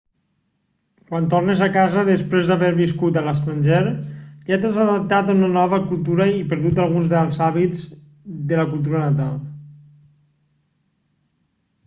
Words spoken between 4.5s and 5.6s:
t'has adaptat a una